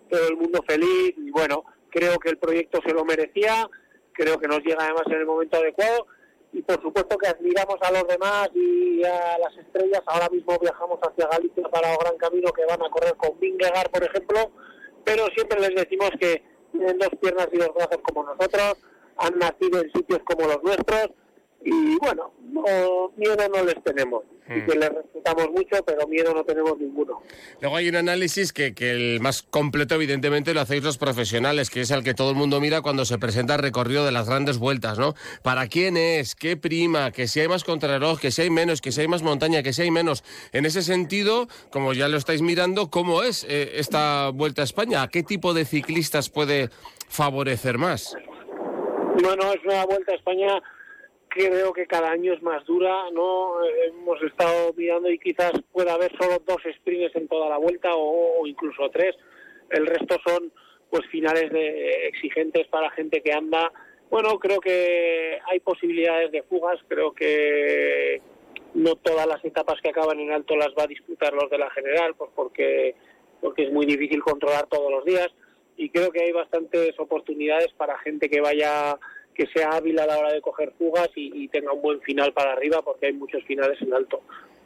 todo 0.08 0.26
el 0.26 0.36
mundo 0.38 0.64
feliz 0.66 1.12
y 1.18 1.30
bueno, 1.30 1.64
creo 1.90 2.18
que 2.18 2.30
el 2.30 2.38
proyecto 2.38 2.80
se 2.86 2.94
lo 2.94 3.04
merecía, 3.04 3.68
creo 4.12 4.38
que 4.38 4.48
nos 4.48 4.60
llega 4.60 4.84
además 4.84 5.04
en 5.08 5.18
el 5.18 5.26
momento 5.26 5.58
adecuado 5.58 6.06
y 6.54 6.62
por 6.62 6.80
supuesto 6.80 7.18
que 7.18 7.28
admiramos 7.28 7.76
a 7.82 7.92
los 7.92 8.08
demás 8.08 8.48
y 8.54 9.04
a 9.04 9.36
las 9.38 9.54
estrellas. 9.58 10.00
Ahora 10.06 10.30
mismo 10.30 10.58
viajamos 10.58 10.98
hacia 11.02 11.28
Galicia 11.28 11.68
para 11.68 11.92
el 11.92 11.98
Gran 11.98 12.16
Camino 12.16 12.50
que 12.52 12.64
van 12.64 12.82
a 12.82 12.88
correr 12.88 13.16
con 13.16 13.38
Vingegaard, 13.38 13.90
por 13.90 14.02
ejemplo, 14.02 14.50
pero 15.04 15.26
siempre 15.34 15.60
les 15.60 15.74
decimos 15.74 16.10
que 16.18 16.51
tienen 16.72 16.98
dos 16.98 17.10
piernas 17.20 17.48
y 17.52 17.58
dos 17.58 17.74
brazos 17.74 17.98
como 18.02 18.24
nosotros, 18.24 18.76
han 19.18 19.38
nacido 19.38 19.80
en 19.80 19.92
sitios 19.92 20.20
como 20.24 20.48
los 20.48 20.62
nuestros 20.62 21.10
y 21.64 21.96
bueno, 21.98 22.32
miedo 23.16 23.36
no 23.54 23.64
les 23.64 23.82
tenemos. 23.82 24.24
Y 24.48 24.54
hmm. 24.54 24.66
que 24.66 24.74
les 24.74 24.88
respetamos 24.88 25.50
mucho, 25.50 25.84
pero 25.86 26.06
miedo 26.08 26.34
no 26.34 26.44
tenemos 26.44 26.78
ninguno. 26.78 27.22
Luego 27.60 27.76
hay 27.76 27.88
un 27.88 27.96
análisis 27.96 28.52
que, 28.52 28.74
que, 28.74 28.90
el 28.90 29.20
más 29.20 29.42
completo, 29.42 29.94
evidentemente, 29.94 30.52
lo 30.52 30.60
hacéis 30.60 30.82
los 30.82 30.98
profesionales, 30.98 31.70
que 31.70 31.82
es 31.82 31.90
el 31.92 32.02
que 32.02 32.12
todo 32.12 32.30
el 32.30 32.36
mundo 32.36 32.60
mira 32.60 32.82
cuando 32.82 33.04
se 33.04 33.18
presenta 33.18 33.54
el 33.54 33.62
recorrido 33.62 34.04
de 34.04 34.12
las 34.12 34.28
grandes 34.28 34.58
vueltas, 34.58 34.98
¿no? 34.98 35.14
¿Para 35.42 35.68
quién 35.68 35.96
es? 35.96 36.34
¿Qué 36.34 36.56
prima? 36.56 37.12
Que 37.12 37.28
si 37.28 37.40
hay 37.40 37.48
más 37.48 37.62
contrarreloj, 37.62 38.18
que 38.18 38.32
si 38.32 38.42
hay 38.42 38.50
menos, 38.50 38.80
que 38.80 38.90
si 38.90 39.00
hay 39.00 39.08
más 39.08 39.22
montaña, 39.22 39.62
que 39.62 39.72
si 39.72 39.82
hay 39.82 39.90
menos. 39.90 40.24
En 40.52 40.66
ese 40.66 40.82
sentido, 40.82 41.46
como 41.70 41.92
ya 41.92 42.08
lo 42.08 42.16
estáis 42.16 42.42
mirando, 42.42 42.90
¿cómo 42.90 43.22
es 43.22 43.44
eh, 43.48 43.74
esta 43.76 44.30
vuelta 44.30 44.62
a 44.62 44.64
España? 44.64 45.02
¿A 45.02 45.08
qué 45.08 45.22
tipo 45.22 45.54
de 45.54 45.64
ciclistas 45.64 46.28
puede 46.30 46.68
favorecer 47.08 47.78
más? 47.78 48.16
Bueno, 49.22 49.52
es 49.52 49.64
una 49.64 49.84
vuelta 49.84 50.12
a 50.12 50.14
España 50.16 50.62
creo 51.34 51.72
que 51.72 51.86
cada 51.86 52.10
año 52.10 52.34
es 52.34 52.42
más 52.42 52.64
dura, 52.66 53.10
¿no? 53.12 53.64
Hemos 53.64 54.22
estado 54.22 54.72
mirando 54.76 55.10
y 55.10 55.18
quizás 55.18 55.52
pueda 55.72 55.94
haber 55.94 56.12
solo 56.18 56.42
dos 56.46 56.60
sprints 56.78 57.16
en 57.16 57.28
toda 57.28 57.48
la 57.48 57.56
vuelta 57.56 57.90
o, 57.94 58.46
incluso 58.46 58.90
tres. 58.90 59.16
El 59.70 59.86
resto 59.86 60.16
son 60.26 60.52
pues 60.90 61.06
finales 61.10 61.50
de 61.50 62.08
exigentes 62.08 62.66
para 62.68 62.90
gente 62.90 63.22
que 63.22 63.32
anda. 63.32 63.72
Bueno, 64.10 64.38
creo 64.38 64.60
que 64.60 65.38
hay 65.50 65.60
posibilidades 65.60 66.30
de 66.32 66.42
fugas, 66.42 66.78
creo 66.86 67.14
que 67.14 68.20
no 68.74 68.96
todas 68.96 69.26
las 69.26 69.42
etapas 69.42 69.80
que 69.80 69.88
acaban 69.88 70.20
en 70.20 70.32
alto 70.32 70.54
las 70.54 70.74
va 70.78 70.84
a 70.84 70.86
disputar 70.86 71.32
los 71.32 71.48
de 71.48 71.58
la 71.58 71.70
general, 71.70 72.14
pues 72.14 72.30
porque 72.34 72.94
porque 73.40 73.64
es 73.64 73.72
muy 73.72 73.86
difícil 73.86 74.22
controlar 74.22 74.66
todos 74.66 74.90
los 74.90 75.04
días 75.04 75.28
y 75.76 75.88
creo 75.90 76.12
que 76.12 76.22
hay 76.22 76.32
bastantes 76.32 76.98
oportunidades 77.00 77.72
para 77.72 77.98
gente 77.98 78.28
que 78.28 78.40
vaya 78.40 78.98
que 79.34 79.46
sea 79.46 79.70
hábil 79.70 79.98
a 79.98 80.06
la 80.06 80.18
hora 80.18 80.32
de 80.32 80.40
coger 80.40 80.72
fugas 80.78 81.08
y, 81.14 81.48
tenga 81.48 81.72
un 81.72 81.82
buen 81.82 82.00
final 82.02 82.32
para 82.32 82.52
arriba 82.52 82.82
porque 82.82 83.06
hay 83.06 83.12
muchos 83.12 83.42
finales 83.44 83.80
en 83.80 83.94
alto. 83.94 84.22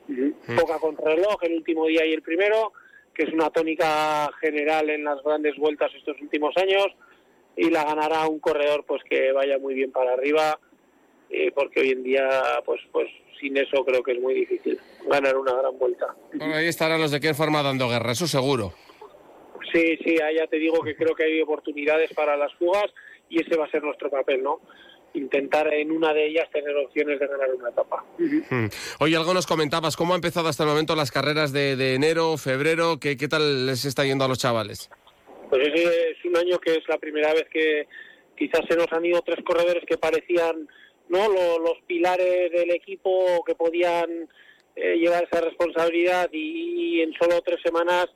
Mm. 0.09 0.57
Poca 0.57 0.79
contrarreloj 0.79 1.43
el 1.43 1.55
último 1.55 1.87
día 1.87 2.05
y 2.05 2.13
el 2.13 2.23
primero, 2.23 2.73
que 3.15 3.25
es 3.25 3.33
una 3.33 3.51
tónica 3.51 4.31
general 4.41 4.91
en 4.91 5.05
las 5.05 5.23
grandes 5.23 5.57
vueltas 5.57 5.93
estos 5.95 6.21
últimos 6.21 6.57
años 6.57 6.87
y 7.57 7.71
la 7.71 7.85
ganará 7.85 8.27
un 8.27 8.39
corredor 8.39 8.85
pues 8.87 9.03
que 9.09 9.33
vaya 9.33 9.59
muy 9.59 9.75
bien 9.75 9.91
para 9.91 10.13
arriba 10.13 10.59
eh, 11.31 11.51
porque 11.55 11.81
hoy 11.81 11.91
en 11.91 12.03
día 12.03 12.29
pues 12.65 12.81
pues 12.93 13.09
sin 13.41 13.57
eso 13.57 13.85
creo 13.85 14.03
que 14.03 14.13
es 14.13 14.21
muy 14.21 14.35
difícil 14.35 14.79
ganar 15.07 15.37
una 15.37 15.55
gran 15.55 15.79
vuelta. 15.79 16.15
ahí 16.41 16.67
estarán 16.67 17.01
los 17.01 17.11
de 17.11 17.21
qué 17.21 17.35
forma 17.35 17.63
dando 17.63 17.89
guerra, 17.89 18.13
eso 18.13 18.27
seguro. 18.27 18.73
Sí, 19.73 19.97
sí, 20.05 20.17
ya 20.17 20.47
te 20.47 20.59
digo 20.59 20.81
que 20.83 20.95
creo 20.95 21.15
que 21.15 21.25
hay 21.25 21.41
oportunidades 21.41 22.13
para 22.15 22.37
las 22.37 22.53
fugas 22.55 22.87
y 23.29 23.41
ese 23.41 23.57
va 23.57 23.67
a 23.67 23.71
ser 23.71 23.83
nuestro 23.83 24.11
papel, 24.11 24.43
¿no? 24.43 24.61
intentar 25.15 25.73
en 25.73 25.91
una 25.93 26.13
de 26.13 26.27
ellas 26.27 26.47
tener 26.53 26.77
opciones 26.77 27.19
de 27.19 27.27
ganar 27.27 27.49
una 27.55 27.71
etapa. 27.71 28.05
Oye, 29.01 29.17
algo 29.17 29.33
nos 29.33 29.47
comentabas, 29.47 29.97
¿cómo 29.97 30.13
ha 30.13 30.17
empezado 30.17 30.49
hasta 30.49 30.65
el 30.65 30.69
momento 30.69 30.95
las 30.95 31.11
carreras 31.11 31.53
de, 31.53 31.95
enero, 31.95 32.37
febrero? 32.37 32.99
¿Qué, 33.01 33.17
¿Qué 33.17 33.27
tal 33.27 33.65
les 33.65 33.87
está 33.87 34.05
yendo 34.05 34.25
a 34.25 34.29
los 34.29 34.39
chavales? 34.39 34.91
Pues 35.49 35.69
es 35.75 36.25
un 36.25 36.37
año 36.37 36.59
que 36.59 36.75
es 36.75 36.89
la 36.89 36.99
primera 36.99 37.33
vez 37.33 37.47
que 37.51 37.87
quizás 38.37 38.63
se 38.69 38.77
nos 38.77 38.93
han 38.93 39.05
ido 39.05 39.23
tres 39.23 39.43
corredores 39.45 39.85
que 39.87 39.97
parecían 39.97 40.69
no 41.09 41.29
los, 41.29 41.77
pilares 41.87 42.51
del 42.51 42.71
equipo 42.73 43.43
que 43.47 43.55
podían 43.55 44.29
eh, 44.75 44.97
llevar 44.97 45.25
esa 45.25 45.41
responsabilidad 45.41 46.29
y, 46.33 47.01
en 47.01 47.13
solo 47.15 47.41
tres 47.43 47.61
semanas 47.63 48.09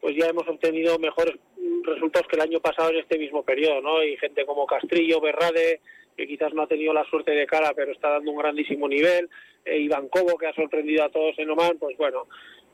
pues 0.00 0.16
ya 0.16 0.28
hemos 0.28 0.48
obtenido 0.48 0.98
mejores 0.98 1.36
resultados 1.84 2.28
que 2.28 2.36
el 2.36 2.42
año 2.42 2.60
pasado 2.60 2.90
en 2.90 2.98
este 2.98 3.18
mismo 3.18 3.42
periodo, 3.42 3.80
¿no? 3.80 4.02
Y 4.02 4.16
gente 4.16 4.44
como 4.46 4.66
Castrillo, 4.66 5.20
Berrade, 5.20 5.80
que 6.16 6.26
quizás 6.26 6.52
no 6.54 6.62
ha 6.62 6.66
tenido 6.66 6.92
la 6.92 7.04
suerte 7.04 7.32
de 7.32 7.46
cara, 7.46 7.72
pero 7.74 7.92
está 7.92 8.10
dando 8.10 8.30
un 8.30 8.38
grandísimo 8.38 8.88
nivel, 8.88 9.28
e 9.64 9.78
Iván 9.78 10.08
Cobo, 10.08 10.36
que 10.38 10.46
ha 10.46 10.54
sorprendido 10.54 11.04
a 11.04 11.10
todos 11.10 11.38
en 11.38 11.50
Oman, 11.50 11.78
pues 11.78 11.96
bueno, 11.96 12.26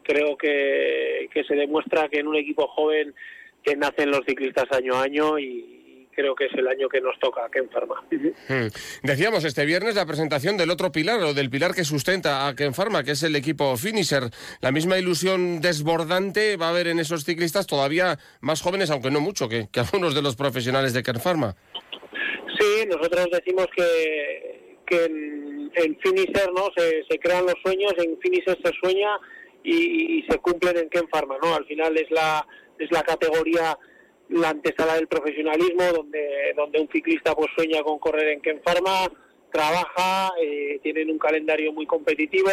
creo 0.02 0.36
que, 0.36 1.28
que 1.32 1.44
se 1.44 1.54
demuestra 1.54 2.08
que 2.08 2.20
en 2.20 2.28
un 2.28 2.36
equipo 2.36 2.66
joven 2.68 3.14
que 3.62 3.76
nacen 3.76 4.10
los 4.10 4.24
ciclistas 4.24 4.70
año 4.70 4.94
a 4.94 5.02
año 5.02 5.38
y, 5.38 5.75
creo 6.16 6.34
que 6.34 6.46
es 6.46 6.54
el 6.54 6.66
año 6.66 6.88
que 6.88 7.00
nos 7.00 7.16
toca 7.20 7.44
a 7.44 7.50
Pharma. 7.70 8.02
Hmm. 8.48 8.68
Decíamos 9.02 9.44
este 9.44 9.66
viernes 9.66 9.94
la 9.94 10.06
presentación 10.06 10.56
del 10.56 10.70
otro 10.70 10.90
pilar 10.90 11.20
o 11.20 11.34
del 11.34 11.50
pilar 11.50 11.74
que 11.74 11.84
sustenta 11.84 12.48
a 12.48 12.56
Ken 12.56 12.72
Pharma, 12.72 13.04
que 13.04 13.12
es 13.12 13.22
el 13.22 13.36
equipo 13.36 13.76
Finisher. 13.76 14.24
La 14.62 14.72
misma 14.72 14.98
ilusión 14.98 15.60
desbordante 15.60 16.56
va 16.56 16.68
a 16.68 16.70
haber 16.70 16.88
en 16.88 16.98
esos 16.98 17.24
ciclistas 17.24 17.66
todavía 17.66 18.18
más 18.40 18.62
jóvenes, 18.62 18.90
aunque 18.90 19.10
no 19.10 19.20
mucho, 19.20 19.48
que, 19.48 19.68
algunos 19.76 20.14
de 20.14 20.22
los 20.22 20.36
profesionales 20.36 20.94
de 20.94 21.02
Ken 21.02 21.20
Pharma. 21.20 21.54
Sí, 22.58 22.86
nosotros 22.88 23.28
decimos 23.30 23.66
que, 23.76 24.80
que 24.86 25.04
en, 25.04 25.98
Finisher 26.02 26.50
¿no? 26.54 26.70
Se, 26.76 27.18
crean 27.18 27.44
los 27.44 27.56
sueños, 27.62 27.92
en 27.98 28.18
Finisher 28.20 28.58
se 28.64 28.72
sueña 28.80 29.18
y, 29.62 30.24
se 30.30 30.38
cumplen 30.38 30.78
en 30.78 30.88
Ken 30.88 31.06
Pharma. 31.08 31.36
¿no? 31.42 31.54
Al 31.54 31.66
final 31.66 31.94
es 31.98 32.10
la, 32.10 32.46
es 32.78 32.90
la 32.90 33.02
categoría 33.02 33.76
la 34.28 34.50
antesala 34.50 34.94
del 34.94 35.08
profesionalismo, 35.08 35.84
donde, 35.94 36.52
donde 36.56 36.80
un 36.80 36.88
ciclista 36.88 37.34
pues 37.34 37.48
sueña 37.54 37.82
con 37.82 37.98
correr 37.98 38.28
en 38.28 38.40
Ken 38.40 38.60
Pharma, 38.64 39.10
trabaja, 39.52 40.32
eh, 40.40 40.80
tienen 40.82 41.10
un 41.10 41.18
calendario 41.18 41.72
muy 41.72 41.86
competitivo 41.86 42.50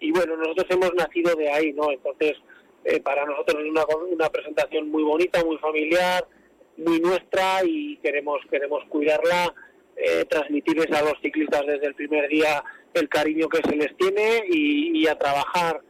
y 0.00 0.10
bueno, 0.10 0.36
nosotros 0.36 0.66
hemos 0.70 0.94
nacido 0.94 1.34
de 1.36 1.50
ahí, 1.50 1.72
¿no? 1.72 1.90
Entonces, 1.90 2.32
eh, 2.84 3.00
para 3.00 3.24
nosotros 3.24 3.62
es 3.62 3.70
una, 3.70 3.84
una 4.10 4.28
presentación 4.30 4.90
muy 4.90 5.02
bonita, 5.02 5.44
muy 5.44 5.58
familiar, 5.58 6.26
muy 6.76 7.00
nuestra 7.00 7.60
y 7.64 7.96
queremos, 7.98 8.40
queremos 8.50 8.84
cuidarla, 8.88 9.54
eh, 9.96 10.24
transmitirles 10.28 10.90
a 10.90 11.02
los 11.02 11.14
ciclistas 11.22 11.64
desde 11.66 11.86
el 11.86 11.94
primer 11.94 12.28
día 12.28 12.64
el 12.94 13.08
cariño 13.08 13.48
que 13.48 13.62
se 13.68 13.76
les 13.76 13.96
tiene 13.96 14.44
y 14.48 15.06
a 15.06 15.16
trabajar 15.18 15.80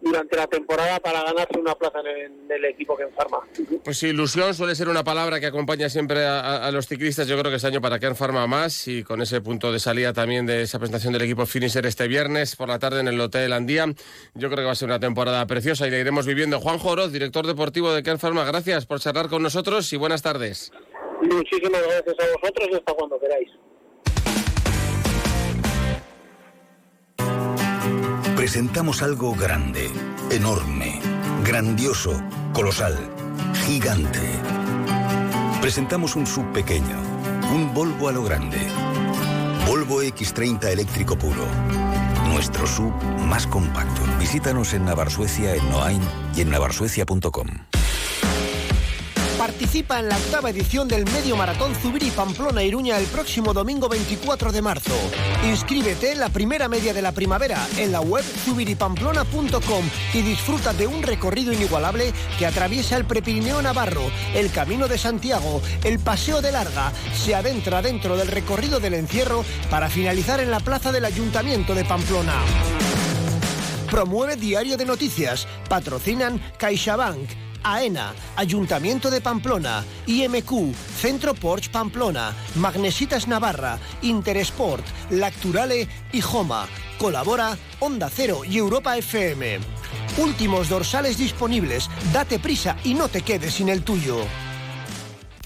durante 0.00 0.36
la 0.36 0.46
temporada 0.46 0.98
para 1.00 1.22
ganarse 1.22 1.58
una 1.58 1.74
plaza 1.74 2.00
en 2.00 2.50
el, 2.50 2.64
equipo 2.64 2.96
que 2.96 3.04
enfarma. 3.04 3.38
Pues 3.84 4.02
ilusión 4.02 4.54
suele 4.54 4.74
ser 4.74 4.88
una 4.88 5.04
palabra 5.04 5.40
que 5.40 5.46
acompaña 5.46 5.88
siempre 5.88 6.24
a, 6.24 6.70
los 6.70 6.86
ciclistas. 6.86 7.26
Yo 7.26 7.38
creo 7.38 7.50
que 7.50 7.56
este 7.56 7.68
año 7.68 7.80
para 7.80 7.98
que 7.98 8.06
enfarma 8.06 8.46
más 8.46 8.88
y 8.88 9.02
con 9.02 9.20
ese 9.20 9.40
punto 9.40 9.72
de 9.72 9.78
salida 9.78 10.12
también 10.12 10.46
de 10.46 10.62
esa 10.62 10.78
presentación 10.78 11.12
del 11.12 11.22
equipo 11.22 11.46
Finisher 11.46 11.84
este 11.86 12.08
viernes 12.08 12.56
por 12.56 12.68
la 12.68 12.78
tarde 12.78 13.00
en 13.00 13.08
el 13.08 13.20
Hotel 13.20 13.52
Andía. 13.52 13.86
Yo 14.34 14.48
creo 14.48 14.58
que 14.58 14.64
va 14.64 14.72
a 14.72 14.76
ser 14.76 14.88
una 14.88 15.00
temporada 15.00 15.46
preciosa 15.46 15.86
y 15.86 15.90
la 15.90 15.98
iremos 15.98 16.26
viviendo. 16.26 16.60
Juan 16.60 16.78
Joroz, 16.78 17.12
director 17.12 17.46
deportivo 17.46 17.92
de 17.92 18.02
Ken 18.02 18.18
Pharma, 18.18 18.44
gracias 18.44 18.86
por 18.86 19.00
charlar 19.00 19.28
con 19.28 19.42
nosotros 19.42 19.92
y 19.92 19.96
buenas 19.96 20.22
tardes. 20.22 20.72
Muchísimas 21.22 21.82
gracias 21.82 22.16
a 22.18 22.40
vosotros 22.40 22.68
y 22.70 22.74
hasta 22.74 22.94
cuando 22.94 23.20
queráis. 23.20 23.50
Presentamos 28.40 29.02
algo 29.02 29.34
grande, 29.34 29.90
enorme, 30.30 30.98
grandioso, 31.44 32.22
colosal, 32.54 32.96
gigante. 33.66 34.32
Presentamos 35.60 36.16
un 36.16 36.26
sub 36.26 36.50
pequeño, 36.50 36.96
un 37.52 37.74
Volvo 37.74 38.08
a 38.08 38.12
lo 38.12 38.24
grande. 38.24 38.56
Volvo 39.66 40.02
X30 40.02 40.68
eléctrico 40.68 41.18
puro. 41.18 41.44
Nuestro 42.32 42.66
sub 42.66 42.94
más 43.26 43.46
compacto. 43.46 44.00
Visítanos 44.18 44.72
en 44.72 44.86
Navarsuecia, 44.86 45.54
en 45.54 45.68
Noain 45.68 46.00
y 46.34 46.40
en 46.40 46.48
navarsuecia.com. 46.48 47.46
Participa 49.40 49.98
en 49.98 50.10
la 50.10 50.18
octava 50.18 50.50
edición 50.50 50.86
del 50.86 51.06
Medio 51.06 51.34
Maratón 51.34 51.74
Zubiri 51.74 52.10
Pamplona 52.10 52.62
Iruña 52.62 52.98
el 52.98 53.06
próximo 53.06 53.54
domingo 53.54 53.88
24 53.88 54.52
de 54.52 54.60
marzo. 54.60 54.92
Inscríbete 55.46 56.12
en 56.12 56.20
la 56.20 56.28
primera 56.28 56.68
media 56.68 56.92
de 56.92 57.00
la 57.00 57.12
primavera 57.12 57.66
en 57.78 57.90
la 57.90 58.02
web 58.02 58.22
zubiripamplona.com 58.22 59.84
y 60.12 60.20
disfruta 60.20 60.74
de 60.74 60.86
un 60.86 61.02
recorrido 61.02 61.54
inigualable 61.54 62.12
que 62.38 62.44
atraviesa 62.44 62.98
el 62.98 63.06
Prepirineo 63.06 63.62
Navarro, 63.62 64.10
el 64.34 64.52
Camino 64.52 64.88
de 64.88 64.98
Santiago, 64.98 65.62
el 65.84 65.98
Paseo 66.00 66.42
de 66.42 66.52
Larga, 66.52 66.92
se 67.14 67.34
adentra 67.34 67.80
dentro 67.80 68.18
del 68.18 68.28
recorrido 68.28 68.78
del 68.78 68.92
encierro 68.92 69.42
para 69.70 69.88
finalizar 69.88 70.40
en 70.40 70.50
la 70.50 70.60
plaza 70.60 70.92
del 70.92 71.06
Ayuntamiento 71.06 71.74
de 71.74 71.86
Pamplona. 71.86 72.34
Promueve 73.90 74.36
Diario 74.36 74.76
de 74.76 74.84
Noticias. 74.84 75.48
Patrocinan 75.66 76.38
CaixaBank. 76.58 77.49
AENA, 77.62 78.12
Ayuntamiento 78.36 79.10
de 79.10 79.20
Pamplona, 79.20 79.84
IMQ, 80.06 80.74
Centro 80.74 81.34
Porsche 81.34 81.70
Pamplona, 81.70 82.34
Magnesitas 82.56 83.28
Navarra, 83.28 83.78
Interesport, 84.02 84.84
Lacturale 85.10 85.88
y 86.12 86.20
Joma. 86.20 86.66
Colabora 86.98 87.56
Onda 87.80 88.10
Cero 88.10 88.42
y 88.44 88.58
Europa 88.58 88.96
FM. 88.96 89.58
Últimos 90.18 90.68
dorsales 90.68 91.16
disponibles. 91.16 91.88
Date 92.12 92.38
prisa 92.38 92.76
y 92.84 92.94
no 92.94 93.08
te 93.08 93.22
quedes 93.22 93.54
sin 93.54 93.68
el 93.68 93.82
tuyo. 93.82 94.18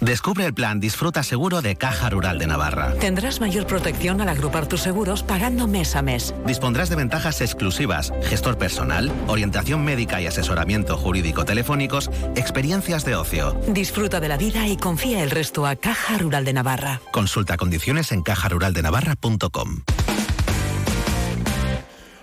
Descubre 0.05 0.45
el 0.45 0.53
plan 0.53 0.81
Disfruta 0.81 1.23
Seguro 1.23 1.63
de 1.63 1.77
Caja 1.77 2.11
Rural 2.11 2.39
de 2.39 2.47
Navarra. 2.47 2.93
Tendrás 3.01 3.41
mayor 3.41 3.67
protección 3.67 4.21
al 4.21 4.29
agrupar 4.29 4.67
tus 4.67 4.83
seguros 4.83 5.23
pagando 5.23 5.67
mes 5.67 5.97
a 5.97 6.03
mes. 6.03 6.35
Dispondrás 6.45 6.91
de 6.91 6.97
ventajas 6.97 7.41
exclusivas, 7.41 8.13
gestor 8.23 8.59
personal, 8.59 9.11
orientación 9.29 9.83
médica 9.83 10.21
y 10.21 10.27
asesoramiento 10.27 10.99
jurídico 10.99 11.47
telefónicos, 11.47 12.11
experiencias 12.37 13.07
de 13.07 13.17
ocio. 13.17 13.59
Disfruta 13.69 14.21
de 14.21 14.29
la 14.29 14.37
vida 14.37 14.69
y 14.69 14.77
confía 14.77 15.23
el 15.23 15.31
resto 15.31 15.67
a 15.67 15.75
Caja 15.75 16.19
Rural 16.19 16.45
de 16.45 16.53
Navarra. 16.53 17.01
Consulta 17.11 17.57
condiciones 17.57 18.13
en 18.13 18.23
cajaruraldenavarra.com. 18.23 19.85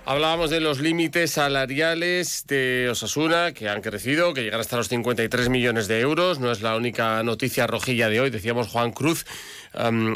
Hablábamos 0.03 0.49
de 0.49 0.59
los 0.61 0.79
límites 0.79 1.31
salariales 1.31 2.45
de 2.47 2.89
Osasuna, 2.89 3.51
que 3.53 3.69
han 3.69 3.81
crecido, 3.81 4.33
que 4.33 4.41
llegan 4.41 4.59
hasta 4.59 4.75
los 4.75 4.89
53 4.89 5.49
millones 5.49 5.87
de 5.87 5.99
euros. 5.99 6.39
No 6.39 6.51
es 6.51 6.61
la 6.61 6.75
única 6.75 7.21
noticia 7.21 7.67
rojilla 7.67 8.09
de 8.09 8.19
hoy. 8.19 8.31
Decíamos 8.31 8.67
Juan 8.67 8.91
Cruz 8.91 9.25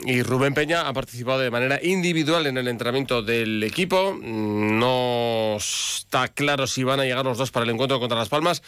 y 0.05 0.23
Rubén 0.23 0.55
Peña 0.55 0.87
han 0.87 0.93
participado 0.95 1.39
de 1.39 1.51
manera 1.51 1.79
individual 1.81 2.47
en 2.47 2.57
el 2.57 2.67
entrenamiento 2.67 3.21
del 3.21 3.63
equipo. 3.63 4.17
No 4.21 5.55
está 5.57 6.29
claro 6.29 6.65
si 6.65 6.83
van 6.83 6.99
a 6.99 7.03
llegar 7.03 7.23
los 7.23 7.37
dos 7.37 7.51
para 7.51 7.65
el 7.65 7.69
encuentro 7.69 7.99
contra 7.99 8.17
Las 8.17 8.29
Palmas 8.29 8.63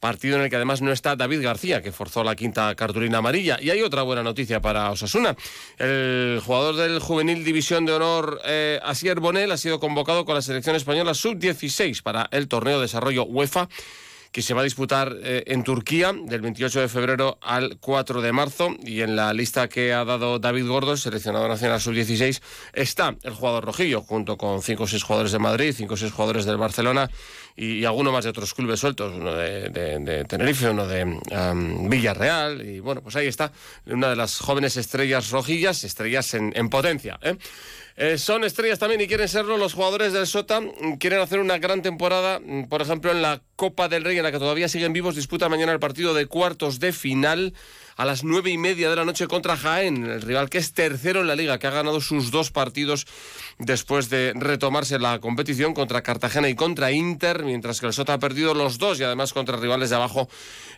partido 0.00 0.36
en 0.36 0.42
el 0.42 0.50
que 0.50 0.56
además 0.56 0.82
no 0.82 0.92
está 0.92 1.16
David 1.16 1.42
García, 1.42 1.82
que 1.82 1.92
forzó 1.92 2.24
la 2.24 2.36
quinta 2.36 2.74
cartulina 2.74 3.18
amarilla. 3.18 3.58
Y 3.60 3.70
hay 3.70 3.82
otra 3.82 4.02
buena 4.02 4.22
noticia 4.22 4.60
para 4.60 4.90
Osasuna. 4.90 5.36
El 5.78 6.40
jugador 6.44 6.76
del 6.76 7.00
juvenil 7.00 7.44
División 7.44 7.86
de 7.86 7.92
Honor, 7.92 8.40
eh, 8.44 8.80
Asier 8.82 9.20
Bonel, 9.20 9.52
ha 9.52 9.56
sido 9.56 9.80
convocado 9.80 10.24
con 10.24 10.34
la 10.34 10.42
selección 10.42 10.76
española 10.76 11.14
sub-16 11.14 12.02
para 12.02 12.28
el 12.32 12.48
torneo 12.48 12.76
de 12.76 12.82
desarrollo 12.82 13.24
UEFA 13.24 13.68
que 14.32 14.42
se 14.42 14.54
va 14.54 14.60
a 14.60 14.64
disputar 14.64 15.16
eh, 15.22 15.44
en 15.46 15.64
Turquía 15.64 16.12
del 16.12 16.40
28 16.40 16.80
de 16.80 16.88
febrero 16.88 17.38
al 17.40 17.78
4 17.78 18.20
de 18.22 18.32
marzo 18.32 18.76
y 18.84 19.00
en 19.00 19.16
la 19.16 19.32
lista 19.32 19.68
que 19.68 19.92
ha 19.92 20.04
dado 20.04 20.38
David 20.38 20.66
Gordo, 20.66 20.96
seleccionado 20.96 21.48
nacional 21.48 21.80
sub-16, 21.80 22.40
está 22.72 23.16
el 23.22 23.34
jugador 23.34 23.64
rojillo 23.64 24.02
junto 24.02 24.36
con 24.36 24.62
5 24.62 24.82
o 24.82 24.86
6 24.86 25.02
jugadores 25.02 25.32
de 25.32 25.38
Madrid, 25.38 25.74
5 25.76 25.94
o 25.94 25.96
6 25.96 26.12
jugadores 26.12 26.44
del 26.44 26.56
Barcelona 26.56 27.10
y, 27.56 27.84
alguno 27.84 28.12
más 28.12 28.24
de 28.24 28.30
otros 28.30 28.54
clubes 28.54 28.80
sueltos, 28.80 29.14
uno 29.16 29.34
de, 29.34 30.24
Tenerife, 30.28 30.70
uno 30.70 30.86
de 30.86 31.18
Villarreal 31.88 32.64
y 32.64 32.80
bueno, 32.80 33.02
pues 33.02 33.16
ahí 33.16 33.26
está 33.26 33.50
una 33.86 34.10
de 34.10 34.16
las 34.16 34.38
jóvenes 34.38 34.76
estrellas 34.76 35.30
rojillas, 35.30 35.84
estrellas 35.84 36.34
en, 36.34 36.52
en 36.54 36.68
potencia. 36.68 37.18
¿eh? 37.22 37.36
Eh, 38.00 38.16
son 38.16 38.44
estrellas 38.44 38.78
también 38.78 39.00
y 39.00 39.08
quieren 39.08 39.26
serlo 39.26 39.56
los 39.56 39.74
jugadores 39.74 40.12
del 40.12 40.28
Sota. 40.28 40.60
Quieren 41.00 41.18
hacer 41.18 41.40
una 41.40 41.58
gran 41.58 41.82
temporada, 41.82 42.38
mm, 42.38 42.68
por 42.68 42.80
ejemplo, 42.80 43.10
en 43.10 43.22
la 43.22 43.42
Copa 43.56 43.88
del 43.88 44.04
Rey, 44.04 44.16
en 44.16 44.22
la 44.22 44.30
que 44.30 44.38
todavía 44.38 44.68
siguen 44.68 44.92
vivos. 44.92 45.16
Disputa 45.16 45.48
mañana 45.48 45.72
el 45.72 45.80
partido 45.80 46.14
de 46.14 46.26
cuartos 46.26 46.78
de 46.78 46.92
final 46.92 47.54
a 47.98 48.04
las 48.04 48.22
nueve 48.22 48.50
y 48.50 48.58
media 48.58 48.88
de 48.88 48.94
la 48.94 49.04
noche 49.04 49.26
contra 49.26 49.56
Jaén, 49.56 50.04
el 50.04 50.22
rival 50.22 50.48
que 50.48 50.58
es 50.58 50.72
tercero 50.72 51.20
en 51.20 51.26
la 51.26 51.34
liga, 51.34 51.58
que 51.58 51.66
ha 51.66 51.70
ganado 51.70 52.00
sus 52.00 52.30
dos 52.30 52.52
partidos 52.52 53.06
después 53.58 54.08
de 54.08 54.32
retomarse 54.36 55.00
la 55.00 55.18
competición 55.18 55.74
contra 55.74 56.02
Cartagena 56.02 56.48
y 56.48 56.54
contra 56.54 56.92
Inter, 56.92 57.42
mientras 57.42 57.80
que 57.80 57.86
el 57.86 57.92
Sota 57.92 58.14
ha 58.14 58.18
perdido 58.20 58.54
los 58.54 58.78
dos 58.78 59.00
y 59.00 59.02
además 59.02 59.32
contra 59.32 59.56
rivales 59.56 59.90
de 59.90 59.96
abajo, 59.96 60.28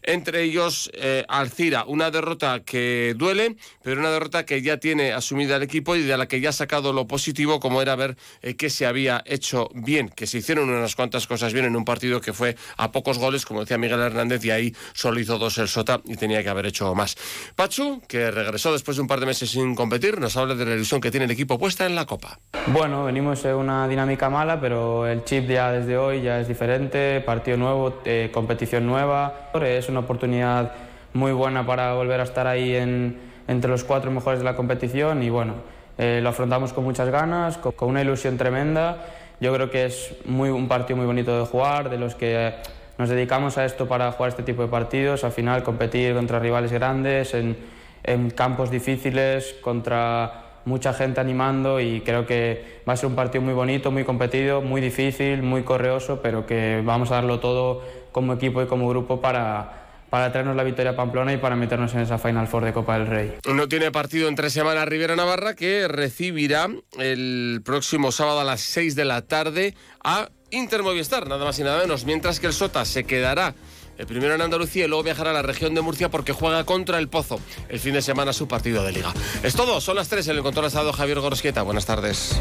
entre 0.03 0.45
ellos 0.45 0.91
eh, 0.95 1.27
Alcira. 1.29 1.85
Una 1.87 2.11
derrota 2.11 2.61
que 2.65 3.15
duele, 3.19 3.57
pero 3.83 4.01
una 4.01 4.11
derrota 4.11 4.47
que 4.47 4.63
ya 4.63 4.79
tiene 4.79 5.13
asumida 5.13 5.57
el 5.57 5.63
equipo 5.63 5.97
y 5.97 6.03
de 6.03 6.17
la 6.17 6.27
que 6.27 6.41
ya 6.41 6.49
ha 6.49 6.53
sacado 6.53 6.95
lo 6.95 7.07
positivo, 7.07 7.61
como 7.61 7.83
era 7.83 7.97
ver 7.97 8.17
eh, 8.41 8.57
que 8.57 8.71
se 8.71 8.87
había 8.87 9.23
hecho 9.27 9.69
bien, 9.75 10.09
que 10.09 10.27
se 10.27 10.39
hicieron 10.39 10.71
unas 10.71 10.97
cuantas 10.97 11.27
cosas 11.27 11.53
bien 11.53 11.67
en 11.67 11.77
un 11.77 11.85
partido 11.85 12.23
que 12.23 12.33
fue 12.33 12.57
a 12.79 12.93
pocos 12.93 13.19
goles, 13.19 13.45
como 13.45 13.61
decía 13.61 13.77
Miguel 13.77 14.01
Hernández, 14.01 14.43
y 14.47 14.51
ahí 14.53 14.75
solo 14.95 15.21
hizo 15.21 15.39
dos 15.39 15.59
el 15.59 15.69
Sota 15.69 16.01
y 16.07 16.17
tenía 16.17 16.43
que 16.43 16.49
haber 16.49 16.65
hecho 16.65 16.95
más. 16.95 17.10
Pachu, 17.57 18.01
que 18.09 18.31
regresó 18.31 18.73
después 18.73 18.97
de 18.97 19.03
un 19.03 19.09
par 19.09 19.21
de 19.21 19.27
meses 19.27 19.51
sin 19.51 19.75
competir, 19.75 20.19
nos 20.21 20.37
habla 20.37 20.55
de 20.55 20.65
la 20.65 20.75
ilusión 20.75 21.01
que 21.01 21.11
tiene 21.11 21.25
el 21.27 21.31
equipo 21.33 21.59
puesta 21.59 21.87
en 21.87 21.95
la 21.95 22.07
Copa. 22.07 22.39
Bueno, 22.69 23.05
venimos 23.05 23.45
en 23.45 23.55
una 23.55 23.87
dinámica 23.89 24.29
mala, 24.31 24.61
pero 24.61 25.07
el 25.07 25.25
chip 25.25 25.49
ya 25.49 25.73
desde 25.73 25.97
hoy 25.97 26.23
ya 26.23 26.41
es 26.41 26.49
diferente, 26.49 27.21
partido 27.21 27.57
nuevo, 27.57 28.01
eh, 28.05 28.31
competición 28.33 28.87
nueva. 28.87 29.51
Es 29.63 29.89
una 29.89 30.01
oportunidad 30.01 30.73
muy 31.13 31.33
buena 31.33 31.67
para 31.67 31.95
volver 31.95 32.21
a 32.21 32.25
estar 32.25 32.47
ahí 32.47 32.75
en- 32.77 33.19
entre 33.49 33.71
los 33.71 33.83
cuatro 33.85 34.11
mejores 34.11 34.39
de 34.41 34.45
la 34.45 34.55
competición 34.55 35.23
y 35.23 35.31
bueno, 35.31 35.55
eh, 35.99 36.21
lo 36.23 36.29
afrontamos 36.29 36.73
con 36.73 36.85
muchas 36.85 37.09
ganas, 37.11 37.59
con, 37.59 37.73
con 37.73 37.89
una 37.89 38.01
ilusión 38.03 38.39
tremenda. 38.39 39.05
Yo 39.41 39.53
creo 39.55 39.71
que 39.71 39.87
es 39.87 40.15
muy, 40.27 40.51
un 40.51 40.69
partido 40.69 40.97
muy 40.99 41.07
bonito 41.07 41.37
de 41.39 41.47
jugar, 41.47 41.91
de 41.91 41.99
los 41.99 42.15
que 42.15 42.53
nos 43.01 43.09
dedicamos 43.09 43.57
a 43.57 43.65
esto 43.65 43.89
para 43.89 44.13
jugar 44.13 44.29
este 44.29 44.43
tipo 44.43 44.61
de 44.61 44.69
partidos, 44.69 45.25
al 45.25 45.33
final 45.33 45.63
competir 45.63 46.13
contra 46.13 46.39
rivales 46.39 46.71
grandes, 46.71 47.33
en, 47.33 47.57
en 48.03 48.29
campos 48.29 48.71
difíciles, 48.71 49.57
contra 49.63 50.61
mucha 50.67 50.93
gente 50.93 51.19
animando 51.19 51.81
y 51.81 52.03
creo 52.03 52.27
que 52.27 52.83
va 52.87 52.93
a 52.93 52.97
ser 52.99 53.07
un 53.07 53.15
partido 53.15 53.41
muy 53.41 53.55
bonito, 53.55 53.91
muy 53.91 54.05
competido, 54.05 54.61
muy 54.61 54.83
difícil, 54.83 55.43
muy 55.43 55.63
correoso, 55.63 56.21
pero 56.21 56.45
que 56.45 56.83
vamos 56.85 57.11
a 57.11 57.15
darlo 57.15 57.41
todo 57.41 57.83
como 58.13 58.35
equipo 58.35 58.61
y 58.61 58.67
como 58.67 58.87
grupo 58.87 59.19
para, 59.23 60.03
para 60.11 60.31
traernos 60.31 60.55
la 60.55 60.63
victoria 60.63 60.91
a 60.91 60.97
Pamplona 60.97 61.33
y 61.33 61.39
para 61.39 61.57
meternos 61.57 61.95
en 61.95 62.01
esa 62.01 62.19
Final 62.19 62.49
Four 62.49 62.67
de 62.67 62.75
Copa 62.75 62.99
del 62.99 63.07
Rey. 63.07 63.33
No 63.51 63.67
tiene 63.67 63.91
partido 63.91 64.29
entre 64.29 64.51
semana 64.51 64.85
Rivera 64.85 65.17
Navarra 65.17 65.55
que 65.55 65.89
recibirá 65.89 66.69
el 66.99 67.63
próximo 67.65 68.13
sábado 68.13 68.41
a 68.41 68.45
las 68.45 68.61
6 68.61 68.95
de 68.95 69.07
la 69.07 69.23
tarde 69.23 69.75
a 70.05 70.29
Inter 70.51 70.83
Movistar, 70.83 71.29
nada 71.29 71.45
más 71.45 71.59
y 71.59 71.63
nada 71.63 71.81
menos, 71.81 72.05
mientras 72.05 72.41
que 72.41 72.47
el 72.47 72.53
Sota 72.53 72.85
se 72.85 73.05
quedará 73.05 73.55
el 73.99 74.07
primero 74.07 74.35
en 74.35 74.41
Andalucía 74.41 74.87
y 74.87 74.89
luego 74.89 75.03
viajará 75.03 75.31
a 75.31 75.35
la 75.35 75.43
región 75.43 75.75
de 75.75 75.83
Murcia 75.83 76.11
porque 76.11 76.33
juega 76.33 76.65
contra 76.65 76.99
el 76.99 77.09
Pozo 77.09 77.39
el 77.69 77.79
fin 77.79 77.93
de 77.95 78.03
semana 78.03 78.33
su 78.33 78.49
partido 78.49 78.83
de 78.83 78.93
liga. 78.93 79.13
Es 79.43 79.55
todo, 79.55 79.81
son 79.81 79.97
las 79.97 80.09
3 80.09 80.27
en 80.29 80.37
el 80.37 80.43
control 80.43 80.67
estado 80.67 80.93
Javier 80.93 81.21
Gorosquieta. 81.21 81.63
Buenas 81.63 81.87
tardes. 81.87 82.41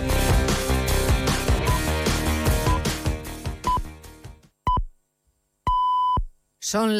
Son 6.61 6.97